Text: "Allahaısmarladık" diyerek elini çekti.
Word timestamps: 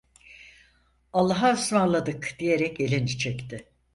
"Allahaısmarladık" 1.13 2.35
diyerek 2.39 2.79
elini 2.81 3.17
çekti. 3.17 3.67